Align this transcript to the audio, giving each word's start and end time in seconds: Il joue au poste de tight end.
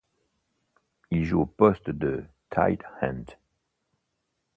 Il 1.11 1.25
joue 1.25 1.41
au 1.41 1.45
poste 1.45 1.91
de 1.91 2.23
tight 2.49 2.81
end. 3.03 3.25